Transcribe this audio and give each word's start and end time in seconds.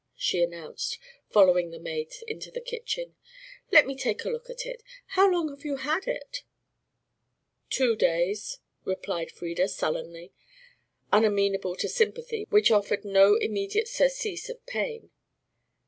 she 0.15 0.41
announced, 0.41 0.97
following 1.29 1.69
the 1.69 1.77
maid 1.77 2.11
into 2.25 2.49
the 2.49 2.59
kitchen. 2.59 3.15
"Let 3.71 3.85
me 3.85 3.95
take 3.95 4.25
a 4.25 4.29
look 4.31 4.49
at 4.49 4.65
it? 4.65 4.81
How 5.09 5.29
long 5.31 5.49
have 5.49 5.63
you 5.63 5.75
had 5.75 6.07
it?" 6.07 6.41
"Two 7.69 7.95
days," 7.95 8.57
replied 8.83 9.29
Frieda 9.31 9.67
sullenly, 9.67 10.33
unamenable 11.13 11.75
to 11.75 11.87
sympathy 11.87 12.47
which 12.49 12.71
offered 12.71 13.05
no 13.05 13.35
immediate 13.35 13.87
surcease 13.87 14.49
of 14.49 14.65
pain. 14.65 15.11